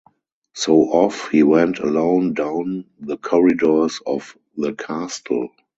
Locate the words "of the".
4.03-4.73